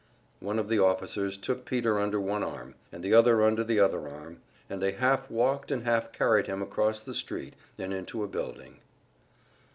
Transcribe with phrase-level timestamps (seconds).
[0.39, 4.09] One of the officers took Peter under one arm, and the other under the other
[4.09, 8.27] arm, and they half walked and half carried him across the street and into a
[8.27, 8.79] building.